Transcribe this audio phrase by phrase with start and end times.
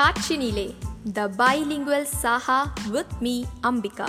[0.00, 0.74] Kaatrinile
[1.12, 4.06] the bilingual saga with me Ambika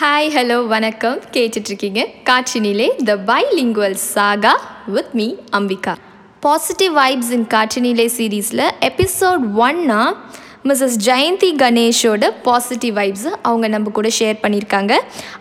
[0.00, 1.18] hi hello வணக்கம்.
[1.32, 2.06] கேட்டுட்ருக்கீங்க?
[2.24, 5.96] Kaatrinile the bilingual saga with me Ambika
[6.40, 10.14] positive vibes in Kaatrinile சீரீஸில் episode ஒன்னா
[10.64, 14.92] Mrs Jayanthi கணேஷோட positive vibes அவங்க நம்ம கூட ஷேர் பண்ணியிருக்காங்க.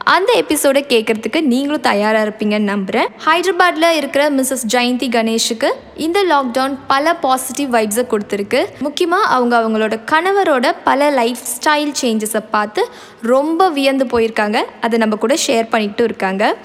[0.04, 7.16] அந்த எபிசோடை கேட்குறதுக்கு நீங்களும் தயாராக இருப்பீங்கன்னு நம்புகிறேன் ஹைதராபாத்தில் இருக்கிற மிஸ்ஸஸ் ஜெயந்தி கணேஷுக்கு இந்த லாக்டவுன் பல
[7.16, 8.66] பாசிட்டிவ் வைப்ஸை கொடுத்துருக்கு.
[8.80, 12.88] முக்கியமாக அவங்க அவங்களோட கணவரோட பல லைஃப் ஸ்டைல் சேஞ்சஸை பார்த்து
[13.22, 14.64] ரொம்ப வியந்து போயிருக்காங்க.
[14.82, 16.56] அதை நம்ம கூட ஷேர் பண்ணிகிட்டு இருக்காங்க.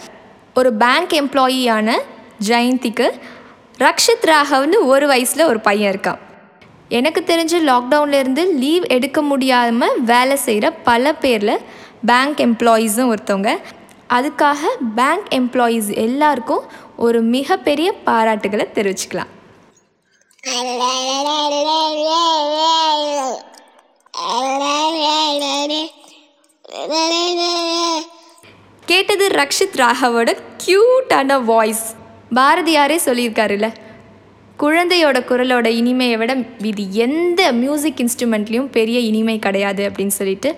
[0.54, 1.98] ஒரு பேங்க் எம்ப்ளாயியான
[2.46, 3.10] ஜெயந்திக்கு
[3.78, 6.18] ரக்ஷித் ராகவ்னு ஒரு வயசில் ஒரு பையன் இருக்கான்.
[6.94, 11.60] எனக்கு தெரிஞ்சு லாக்டவுன்லேருந்து லீவ் எடுக்க முடியாமல் வேலை செய்கிற பல பேரில்
[12.06, 13.50] பேங்க் எம்ப்ளாயீஸும் ஒருத்தவங்க.
[14.16, 14.62] அதுக்காக
[14.96, 16.64] பேங்க் எம்ப்ளாயீஸ் எல்லாருக்கும்
[16.96, 19.30] ஒரு மிகப்பெரிய பாராட்டுகளை தெரிவிச்சுக்கலாம்.
[28.90, 30.30] கேட்டது ரக்ஷித் ராகவோட
[30.64, 31.86] க்யூட்டான வாய்ஸ்
[32.34, 33.68] பாரதியாரே சொல்லியிருக்காருல்ல
[34.62, 36.32] குழந்தையோட குரலோட இனிமையை விட
[36.70, 40.50] இது எந்த மியூசிக் இன்ஸ்ட்ருமெண்ட்லேயும் பெரிய இனிமை கிடையாது அப்படின்னு சொல்லிட்டு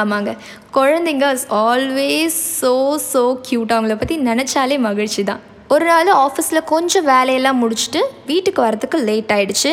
[0.00, 0.30] ஆமாங்க.
[0.76, 1.26] குழந்தைங்க
[1.68, 2.72] ஆல்வேஸ் ஸோ
[3.12, 5.42] ஸோ க்யூட் அவங்கள பற்றி நினச்சாலே மகிழ்ச்சி தான்.
[5.74, 9.72] ஒரு நாள் ஆஃபீஸில் கொஞ்சம் வேலையெல்லாம் முடிச்சுட்டு வீட்டுக்கு வரத்துக்கு லேட் ஆகிடுச்சு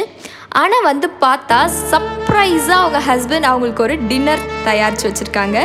[0.62, 1.60] ஆனால் வந்து பார்த்தா
[1.92, 5.58] சர்ப்ரைஸாக அவங்க ஹஸ்பண்ட் அவங்களுக்கு ஒரு டின்னர் தயாரித்து வச்சுருக்காங்க.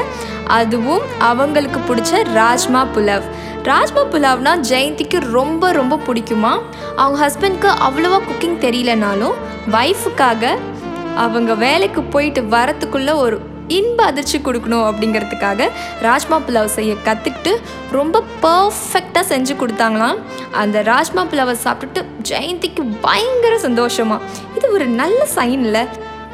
[0.58, 3.26] அதுவும் அவங்களுக்கு பிடிச்ச ராஜ்மா புலவ்.
[3.66, 6.50] ராஜ்மா புலாவ்னா ஜெயந்திக்கு ரொம்ப ரொம்ப பிடிக்குமா?
[6.96, 9.36] அவங்க ஹஸ்பண்ட்க்கு அவ்வளோவா குக்கிங் தெரியலனாலும்
[9.72, 10.52] ஒய்ஃபுக்காக
[11.16, 13.36] அவங்க வேலைக்கு போயிட்டு வரத்துக்குள்ளே ஒரு
[13.68, 15.68] இன்ப அதிர்ச்சி கொடுக்கணும் அப்படிங்கிறதுக்காக
[16.00, 17.52] ராஜ்மா புலாவ் செய்ய கற்றுக்கிட்டு
[17.90, 20.18] ரொம்ப பர்ஃபெக்டாக செஞ்சு கொடுத்தாங்களாம்.
[20.62, 24.18] அந்த ராஜ்மா புலாவை சாப்பிட்டுட்டு ஜெயந்திக்கு பயங்கர சந்தோஷமா.
[24.56, 25.82] இது ஒரு நல்ல சைனில்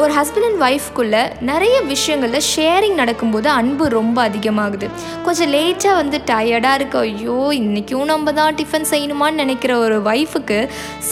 [0.01, 4.87] ஒரு ஹஸ்பண்ட் அண்ட் ஒய்ஃப்குள்ளே நிறைய விஷயங்களில் ஷேரிங் நடக்கும்போது அன்பு ரொம்ப அதிகமாகுது.
[5.25, 10.59] கொஞ்சம் லேட்டாக வந்து டயர்டாக இருக்கு ஐயோ இன்றைக்கும் நம்ம தான் டிஃபன் செய்யணுமான்னு நினைக்கிற ஒரு ஒய்ஃபுக்கு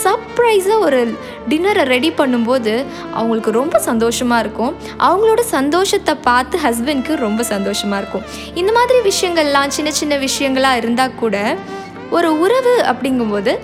[0.02, 1.00] சர்ப்ரைஸாக ஒரு
[1.50, 2.74] டின்னரை ரெடி பண்ணும்போது
[3.12, 4.72] அவங்களுக்கு ரொம்ப சந்தோஷமாக இருக்கும்.
[5.08, 8.26] அவங்களோட சந்தோஷத்தை பார்த்து ஹஸ்பண்ட்க்கு ரொம்ப சந்தோஷமாக இருக்கும்.
[8.54, 11.56] இந்த மாதிரி விஷயங்கள்லாம் சின்ன சின்ன விஷயங்களாக இருந்தால் கூட
[12.10, 13.54] ஒரு உறவு அப்படிங்கும்போது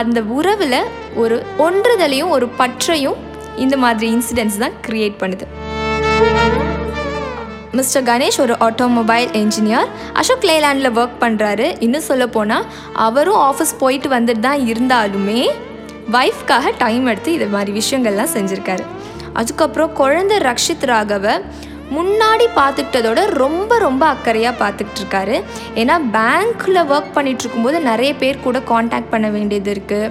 [0.00, 0.80] அந்த உறவில்
[1.22, 3.18] ஒரு ஒன்றுதலையும் ஒரு பற்றையும்
[3.56, 5.46] இந்த மாதிரி இன்சிடென்ட்ஸ் தான் க்ரியேட் பண்ணுது.
[7.72, 14.08] மிஸ்டர் கணேஷ் ஒரு ஆட்டோமொபைல் என்ஜினியர் அசோக் லேலாண்டில் ஒர்க் பண்ணுறாரு இன்னும் சொல்ல போனால் அவரும் ஆஃபீஸ் போயிட்டு
[14.08, 15.42] வந்துட்டு தான் இருந்தாலுமே
[16.12, 18.84] ஒய்ஃப்காக டைம் எடுத்து இது மாதிரி விஷயங்கள்லாம் செஞ்சுருக்காரு.
[19.32, 21.34] அதுக்கப்புறம் குழந்தை ரக்ஷித் ராகவை
[21.94, 25.36] முன்னாடி பார்த்துக்கிட்டதோட ரொம்ப ரொம்ப அக்கறையாக பார்த்துக்கிட்டு இருக்காரு
[25.74, 30.10] ஏன்னா பேங்க்கில் ஒர்க் பண்ணிட்டு இருக்கும்போது நிறைய பேர் கூட காண்டாக்ட் பண்ண வேண்டியது இருக்குது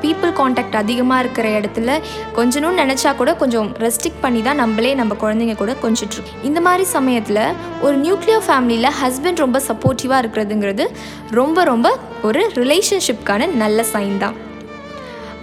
[0.00, 1.90] பீப்புள் காண்டாக்ட் அதிகமாக இருக்கிற இடத்துல
[2.34, 7.42] கொஞ்சணும்னு நினச்சா கூட கொஞ்சம் ரெஸ்ட்ரிக்ட் பண்ணி தான் நம்மளே நம்ம குழந்தைங்க கூட கொஞ்சிட்ருக்கோம் இந்த மாதிரி சமயத்தில்
[7.80, 10.86] ஒரு நியூக்ளியர் ஃபேமிலியில் ஹஸ்பண்ட் ரொம்ப சப்போர்ட்டிவாக இருக்கிறதுங்கிறது
[11.30, 14.36] ரொம்ப ரொம்ப ஒரு ரிலேஷன்ஷிப்கான நல்ல சைன் தான்.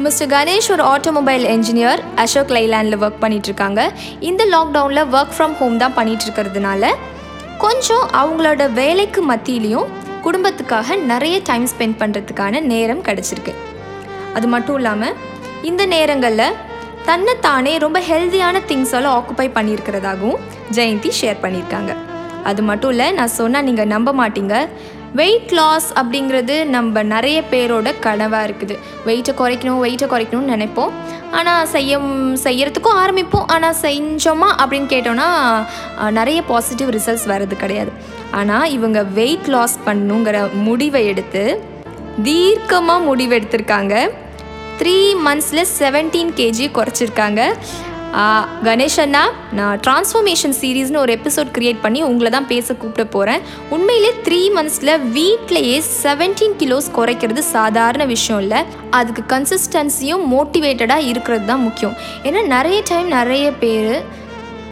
[0.05, 3.81] மிஸ்டர் கணேஷ் ஒரு ஆட்டோமொபைல் என்ஜினியர் அசோக் லைலாண்டில் ஒர்க் பண்ணிகிட்ருக்காங்க
[4.29, 6.91] இந்த லாக்டவுனில் ஒர்க் ஃப்ரம் ஹோம் தான் பண்ணிகிட்டு இருக்கிறதுனால
[7.63, 9.87] கொஞ்சம் அவங்களோட வேலைக்கு மத்தியிலையும்
[10.25, 13.53] குடும்பத்துக்காக நிறைய டைம் ஸ்பெண்ட் பண்ணுறதுக்கான நேரம் கிடச்சிருக்கு.
[14.37, 15.15] அது மட்டும் இல்லாமல்
[15.69, 16.57] இந்த நேரங்களில்
[17.09, 20.39] தன்னைத்தானே ரொம்ப ஹெல்த்தியான திங்ஸால் ஆக்குப்பை பண்ணியிருக்கிறதாகவும்
[20.77, 21.93] ஜெயந்தி ஷேர் பண்ணியிருக்காங்க.
[22.51, 24.55] அது மட்டும் இல்லை நான் சொன்னால் நீங்கள் நம்ப மாட்டீங்க.
[25.19, 28.75] வெயிட் லாஸ் அப்படிங்கிறது நம்ம நிறைய பேரோட கனவாக இருக்குது.
[29.07, 30.93] வெயிட்டை குறைக்கணும் வெயிட்டை குறைக்கணும்னு நினைப்போம்.
[31.37, 31.99] ஆனால் செய்ய
[32.45, 33.47] செய்யறதுக்கும் ஆரம்பிப்போம்.
[33.55, 35.29] ஆனால் செஞ்சோமா அப்படின்னு கேட்டோன்னா
[36.19, 37.93] நிறைய பாசிட்டிவ் ரிசல்ட்ஸ் வர்றது கிடையாது.
[38.39, 41.43] ஆனால் இவங்க வெயிட் லாஸ் பண்ணணுங்கிற முடிவை எடுத்து
[42.27, 43.95] தீர்க்கமாக முடிவு எடுத்திருக்காங்க
[44.79, 47.41] த்ரீ மந்த்ஸில் செவன்டீன் கேஜி குறைச்சிருக்காங்க.
[48.65, 49.21] கணேஷ் அண்ணா
[49.57, 53.41] நான் ட்ரான்ஸ்ஃபர்மேஷன் சீரீஸ்னு ஒரு எபிசோட் க்ரியேட் பண்ணி உங்களை தான் பேச கூப்பிட போகிறேன்
[53.75, 58.59] உண்மையிலே த்ரீ மந்த்ஸில் வீட்லேயே செவன்டீன் கிலோஸ் குறைக்கிறது சாதாரண விஷயம் இல்லை.
[58.99, 61.95] அதுக்கு கன்சிஸ்டன்சியும் மோட்டிவேட்டடாக இருக்கிறது தான் முக்கியம்.
[62.23, 63.91] ஏன்னா நிறைய டைம் நிறைய பேர்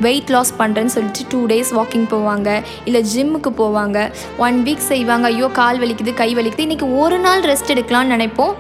[0.06, 4.12] வெயிட் லாஸ் பண்ணுறேன்னு சொல்லிட்டு டூ டேஸ் வாக்கிங் போவாங்க இல்லை ஜிம்முக்கு போவாங்க.
[4.38, 6.66] ஒன் வீக் செய்வாங்க ஐயோ கால் வலிக்குது கை வலிக்குது.
[6.68, 8.56] இன்றைக்கி ஒரு நாள் ரெஸ்ட் எடுக்கலாம்னு நினைப்போம்.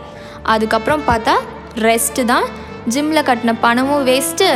[0.55, 1.35] அதுக்கப்புறம் பார்த்தா
[1.87, 2.45] ரெஸ்ட்டு தான்
[2.93, 4.47] ஜிம்மில் கட்டின பணமும் வேஸ்ட்டு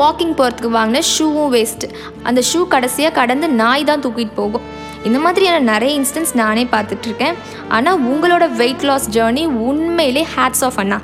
[0.00, 1.92] வாக்கிங் போகிறதுக்கு வாங்கின ஷூவும் வேஸ்ட்டு
[2.28, 4.64] அந்த ஷூ கடைசியாக கடந்து நாய் தான் தூக்கிட்டு போகும்.
[5.08, 7.36] இந்த மாதிரியான நிறைய இன்ஸ்டன்ஸ் நானே பார்த்துட்ருக்கேன்.
[7.76, 10.98] ஆனால் உங்களோட வெயிட் லாஸ் ஜேர்னி உண்மையிலே ஹேட்ஸ் ஆஃப் அண்ணா.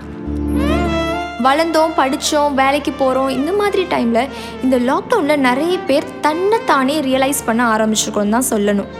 [1.46, 4.28] வளர்ந்தோம் படித்தோம் வேலைக்கு போகிறோம் இந்த மாதிரி டைமில்
[4.64, 8.90] இந்த லாக்டவுனில் நிறைய பேர் தன்னைத்தானே ரியலைஸ் பண்ண ஆரம்பிச்சிருக்கோன்னு தான் சொல்லணும்.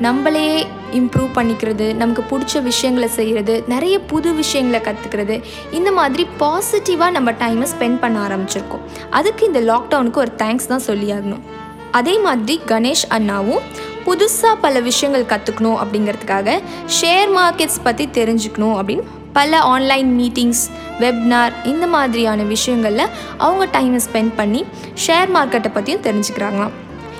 [0.00, 7.30] நம்மளே இம்ப்ரூவ் பண்ணிக்கிறது நமக்கு பிடிச்ச விஷயங்களை செய்கிறது நிறைய புது விஷயங்களை கற்றுக்கிறது இந்த மாதிரி பாசிட்டிவாக நம்ம
[7.30, 8.82] டைமை ஸ்பெண்ட் பண்ண ஆரம்பிச்சிருக்கோம்.
[9.10, 11.42] அதுக்கு இந்த லாக்டவுனுக்கு ஒரு தேங்க்ஸ் தான் சொல்லியாகணும்.
[11.90, 13.60] அதே மாதிரி கணேஷ் அண்ணாவும்
[14.06, 16.60] புதுசாக பல விஷயங்கள் கற்றுக்கணும் அப்படிங்கிறதுக்காக
[17.00, 19.02] ஷேர் மார்க்கெட்ஸ் பற்றி தெரிஞ்சுக்கணும் அப்படின்னு
[19.32, 20.64] பல ஆன்லைன் மீட்டிங்ஸ்
[21.00, 24.64] வெப்னார் இந்த மாதிரியான விஷயங்களில் அவங்க டைமை ஸ்பெண்ட் பண்ணி
[25.06, 26.70] ஷேர் மார்க்கெட்டை பற்றியும் தெரிஞ்சுக்கிறாங்களாம்.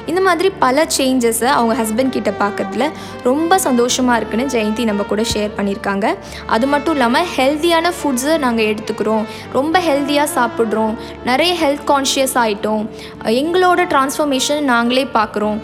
[0.06, 2.86] இந்த மாதிரி பல சேஞ்சஸை அவங்க ஹஸ்பண்ட் கிட்ட பார்க்கறதுல
[3.22, 6.06] ரொம்ப சந்தோஷமாக இருக்குன்னு ஜெயந்தி நம்ம கூட ஷேர் பண்ணியிருக்காங்க
[6.46, 9.24] அது மட்டும் இல்லாமல் ஹெல்த்தியான ஃபுட்ஸை நாங்கள் எடுத்துக்கிறோம்.
[9.52, 10.94] ரொம்ப ஹெல்த்தியாக சாப்பிட்றோம்.
[11.24, 12.84] நிறைய ஹெல்த் கான்ஷியஸ் ஆகிட்டோம்
[13.42, 15.58] எங்களோட டிரான்ஸ்ஃபர்மேஷன் நாங்களே பார்க்குறோம்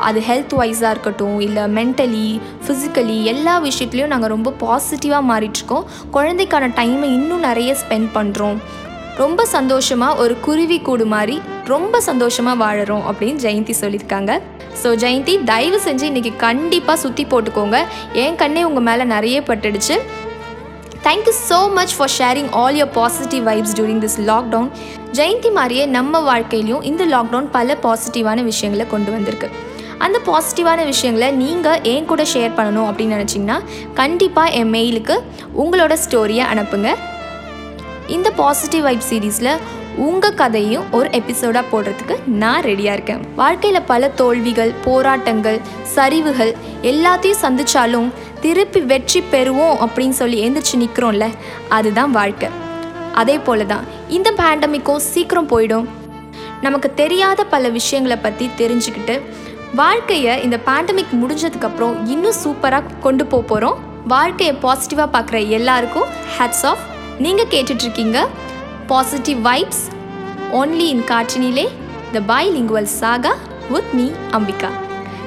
[0.00, 7.08] அது ஹெல்த் வைஸாக இருக்கட்டும் இல்லை மென்டலி ஃபிசிக்கலி எல்லா விஷயத்துலையும் நாங்கள் ரொம்ப பாசிட்டிவாக மாறிட்டுருக்கோம் குழந்தைக்கான டைமை
[7.18, 8.58] இன்னும் நிறைய ஸ்பெண்ட் பண்ணுறோம்
[9.16, 11.36] ரொம்ப சந்தோஷமாக ஒரு குருவி கூடு மாதிரி
[11.72, 14.32] ரொம்ப சந்தோஷமாக வாழறோம் அப்படின்னு ஜெயந்தி சொல்லியிருக்காங்க.
[14.82, 17.78] ஸோ ஜெயந்தி தயவு செஞ்சு இன்றைக்கி கண்டிப்பாக சுற்றி போட்டுக்கோங்க.
[18.22, 19.96] என் கண்ணே உங்கள் மேலே நிறைய பட்டுடுச்சு.
[21.06, 24.70] Thank you so much for sharing all your positive vibes during this lockdown
[25.18, 29.48] Jayanthi மாதிரியே நம்ம வாழ்க்கையிலையும் இந்த லாக்டவுன் பல பாசிட்டிவான விஷயங்களை கொண்டு வந்திருக்கு.
[30.06, 33.58] அந்த பாசிட்டிவான விஷயங்களை நீங்கள் என் கூட ஷேர் பண்ணணும் அப்படின்னு நினச்சிங்கன்னா
[34.00, 35.16] கண்டிப்பாக என் மெயிலுக்கு
[35.62, 36.90] உங்களோட ஸ்டோரியை அனுப்புங்க.
[38.16, 39.52] இந்த பாசிட்டிவ் வைப் சீரீஸில்
[40.06, 43.22] உங்கள் கதையும் ஒரு எபிசோடாக போடுறதுக்கு நான் ரெடியாக இருக்கேன்.
[43.34, 45.58] வாழ்க்கையில் பல தோல்விகள் போராட்டங்கள்
[45.94, 46.52] சரிவுகள்
[46.82, 48.08] எல்லாத்தையும் சந்திச்சாலும்
[48.40, 51.26] திருப்பி வெற்றி பெறுவோம் அப்படின்னு சொல்லி எந்திரிச்சு நிற்கிறோம்ல
[51.68, 52.48] அதுதான் வாழ்க்கை.
[53.14, 55.86] அதே போல தான் இந்த பேண்டமிக்கும் சீக்கிரம் போயிடும்.
[56.60, 59.16] நமக்கு தெரியாத பல விஷயங்களை பற்றி தெரிஞ்சுக்கிட்டு
[59.74, 66.84] வாழ்க்கையை இந்த பேண்டமிக் முடிஞ்சதுக்கப்புறம் இன்னும் சூப்பராக கொண்டு போக போகிறோம் வாழ்க்கையை பாசிட்டிவாக பார்க்குற எல்லாருக்கும் ஹேட்ஸ் ஆஃப்
[67.18, 68.18] நீங்கள் கேட்டுட்ருக்கீங்க
[68.88, 69.84] positive vibes
[70.52, 71.68] only in Kaatrinile
[72.12, 73.32] the bilingual saga
[73.70, 74.70] with me Ambika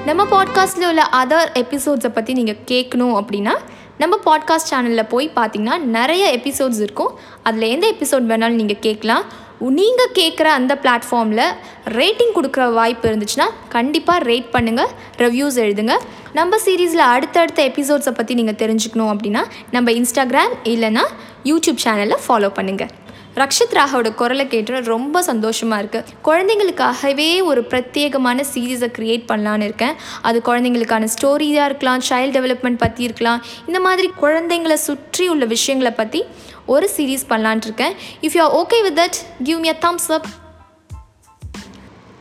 [0.05, 3.53] நம்ம பாட்காஸ்ட்டில் உள்ள அதர் எபிசோட்ஸை பற்றி நீங்கள் கேட்கணும் அப்படின்னா
[3.97, 7.11] நம்ம பாட்காஸ்ட் சேனலில் போய் பார்த்தீங்கன்னா நிறைய எபிசோட்ஸ் இருக்கும்.
[7.43, 9.25] அதில் எந்த எபிசோட் வேணாலும் நீங்கள் கேட்கலாம்
[9.59, 11.43] நீங்கள் கேட்குற அந்த பிளாட்ஃபார்மில்
[11.85, 15.95] ரேட்டிங் கொடுக்குற வாய்ப்பு இருந்துச்சுன்னா கண்டிப்பாக ரேட் பண்ணுங்கள் ரிவ்யூஸ் எழுதுங்க.
[16.33, 21.05] நம்ம சீரீஸில் அடுத்தடுத்த எபிசோட்ஸை பற்றி நீங்கள் தெரிஞ்சுக்கணும் அப்படின்னா நம்ம இன்ஸ்டாகிராம் இல்லைன்னா
[21.43, 23.00] யூடியூப் சேனலை ஃபாலோ பண்ணுங்கள்
[23.35, 29.93] ரக்ஷித் ராகவோட குரலை கேட்டு ரொம்ப சந்தோஷமாக இருக்குது குழந்தைங்களுக்காகவே ஒரு பிரத்யேகமான சீரீஸை க்ரியேட் பண்ணலான்னு இருக்கேன்.
[30.21, 33.43] அது குழந்தைங்களுக்கான ஸ்டோரியாக இருக்கலாம் சைல்டு டெவலப்மெண்ட் பற்றி இருக்கலாம்.
[33.67, 36.23] இந்த மாதிரி குழந்தைங்களை சுற்றி உள்ள விஷயங்களை பற்றி
[36.65, 37.93] ஒரு சீரீஸ் பண்ணலான் இருக்கேன்.
[38.21, 40.25] If you are okay with that give me a thumbs up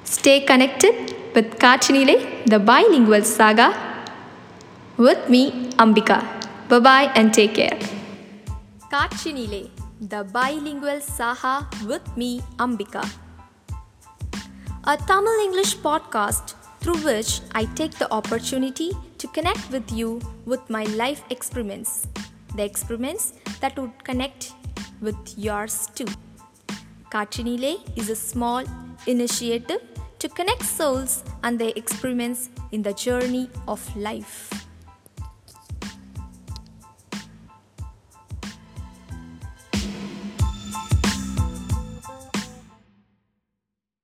[0.02, 3.72] stay connected with Kaatrinile the bilingual saga
[4.98, 6.22] with me Ambika
[6.70, 7.80] Bye bye and take care
[8.90, 9.68] Kaatrinile
[10.08, 11.54] the bilingual Saha
[11.88, 13.02] with me Ambika.
[14.92, 20.62] A Tamil English podcast through which I take the opportunity to connect with you with
[20.70, 22.06] my life experiments,
[22.56, 24.52] the experiments that would connect
[25.02, 26.08] with yours too.
[27.12, 28.64] Kachinile is a small
[29.06, 29.82] initiative
[30.18, 34.69] to connect souls and their experiments in the journey of life.